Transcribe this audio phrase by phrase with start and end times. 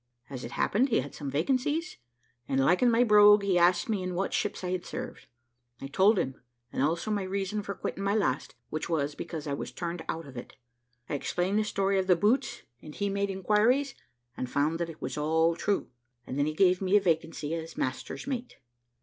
[0.31, 1.97] As it happened, he had some vacancies,
[2.47, 5.27] and liking my brogue, he asked me in what ships I had served.
[5.79, 6.41] I told him,
[6.73, 10.25] and also my reason for quitting my last which was, because I was turned out
[10.25, 10.55] of it.
[11.07, 13.93] I explained the story of the boots, and he made inquiries,
[14.35, 15.91] and found that it was all true:
[16.25, 18.55] and then he gave me a vacancy as master's mate.